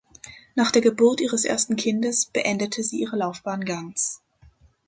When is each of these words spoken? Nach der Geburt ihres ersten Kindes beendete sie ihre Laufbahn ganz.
Nach 0.55 0.71
der 0.71 0.81
Geburt 0.81 1.21
ihres 1.21 1.45
ersten 1.45 1.75
Kindes 1.75 2.25
beendete 2.25 2.81
sie 2.83 2.99
ihre 3.01 3.17
Laufbahn 3.17 3.63
ganz. 3.63 4.23